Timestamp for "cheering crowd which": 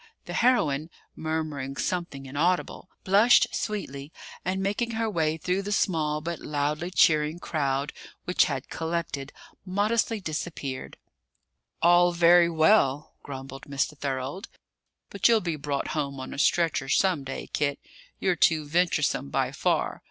6.89-8.45